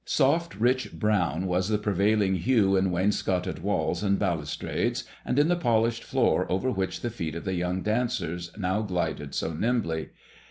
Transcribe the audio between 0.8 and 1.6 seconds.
brown